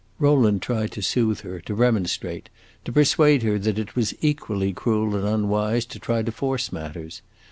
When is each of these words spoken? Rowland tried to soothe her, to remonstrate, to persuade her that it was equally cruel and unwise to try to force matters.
Rowland 0.17 0.63
tried 0.63 0.91
to 0.93 1.01
soothe 1.03 1.41
her, 1.41 1.59
to 1.61 1.75
remonstrate, 1.75 2.49
to 2.85 2.91
persuade 2.91 3.43
her 3.43 3.59
that 3.59 3.77
it 3.77 3.95
was 3.95 4.15
equally 4.19 4.73
cruel 4.73 5.15
and 5.15 5.27
unwise 5.27 5.85
to 5.85 5.99
try 5.99 6.23
to 6.23 6.31
force 6.31 6.71
matters. 6.73 7.21